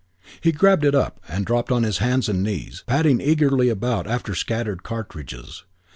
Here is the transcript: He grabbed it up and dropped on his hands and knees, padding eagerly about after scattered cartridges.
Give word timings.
He 0.41 0.51
grabbed 0.51 0.83
it 0.83 0.95
up 0.95 1.19
and 1.27 1.45
dropped 1.45 1.71
on 1.71 1.83
his 1.83 1.99
hands 1.99 2.27
and 2.27 2.41
knees, 2.41 2.83
padding 2.87 3.21
eagerly 3.21 3.69
about 3.69 4.07
after 4.07 4.33
scattered 4.33 4.81
cartridges. 4.81 5.63